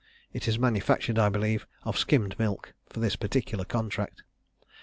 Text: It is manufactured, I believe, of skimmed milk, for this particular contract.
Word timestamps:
It 0.33 0.47
is 0.47 0.57
manufactured, 0.57 1.19
I 1.19 1.29
believe, 1.29 1.67
of 1.83 1.95
skimmed 1.95 2.39
milk, 2.39 2.73
for 2.89 2.99
this 2.99 3.15
particular 3.15 3.65
contract. 3.65 4.23